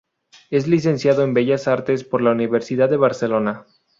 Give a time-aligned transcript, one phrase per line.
[0.49, 3.67] Es licenciado en Bellas Artes por la Universidad de Barcelona.